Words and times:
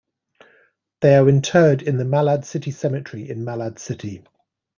They 1.01 1.15
are 1.15 1.29
interred 1.29 1.83
at 1.87 1.95
the 1.99 2.03
Malad 2.05 2.43
City 2.43 2.71
Cemetery 2.71 3.29
in 3.29 3.45
Malad 3.45 3.77
City. 3.77 4.23